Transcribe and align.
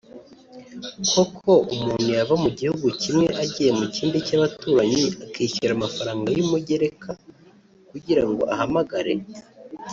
koko 1.11 1.51
umuntu 1.73 2.07
yava 2.17 2.35
mu 2.43 2.49
gihugu 2.59 2.87
kimwe 3.01 3.27
agiye 3.43 3.71
mu 3.79 3.85
kindi 3.95 4.17
cy’abaturanyi 4.27 5.03
akishyura 5.25 5.71
amafaranga 5.77 6.27
y’umugereka 6.37 7.09
kugira 7.89 8.23
ngo 8.29 8.43
ahamagare 8.53 9.13